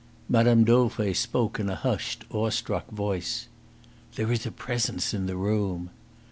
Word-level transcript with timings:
Mme. 0.27 0.63
Dauvray 0.63 1.13
spoke 1.13 1.59
in 1.59 1.69
a 1.69 1.75
hushed, 1.75 2.25
awestruck 2.31 2.89
voice. 2.89 3.45
"There 4.15 4.31
is 4.31 4.47
a 4.47 4.51
presence 4.51 5.13
in 5.13 5.27
the 5.27 5.37
room." 5.37 5.91